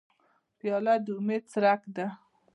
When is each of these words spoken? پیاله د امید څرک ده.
پیاله 0.57 0.95
د 1.05 1.07
امید 1.17 1.43
څرک 1.51 1.81
ده. 1.95 2.07